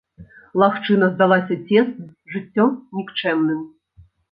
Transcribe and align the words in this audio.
Лагчына 0.61 1.09
здалася 1.17 1.59
цеснай, 1.67 2.09
жыццё 2.33 2.67
нікчэмным. 2.97 3.65